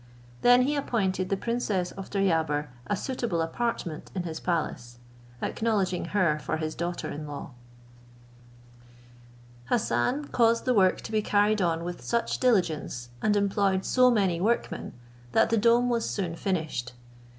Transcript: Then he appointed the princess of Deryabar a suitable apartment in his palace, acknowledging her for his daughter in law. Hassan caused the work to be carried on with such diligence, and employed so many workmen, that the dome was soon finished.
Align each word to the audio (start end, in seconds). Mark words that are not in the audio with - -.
Then 0.41 0.63
he 0.63 0.75
appointed 0.75 1.29
the 1.29 1.37
princess 1.37 1.91
of 1.91 2.09
Deryabar 2.09 2.69
a 2.87 2.95
suitable 2.95 3.39
apartment 3.39 4.09
in 4.15 4.23
his 4.23 4.39
palace, 4.39 4.97
acknowledging 5.43 6.05
her 6.05 6.39
for 6.39 6.57
his 6.57 6.73
daughter 6.73 7.11
in 7.11 7.27
law. 7.27 7.51
Hassan 9.65 10.25
caused 10.29 10.65
the 10.65 10.73
work 10.73 11.01
to 11.01 11.11
be 11.11 11.21
carried 11.21 11.61
on 11.61 11.83
with 11.83 12.01
such 12.03 12.39
diligence, 12.39 13.09
and 13.21 13.35
employed 13.35 13.85
so 13.85 14.09
many 14.09 14.41
workmen, 14.41 14.93
that 15.33 15.51
the 15.51 15.57
dome 15.57 15.87
was 15.87 16.09
soon 16.09 16.35
finished. 16.35 16.93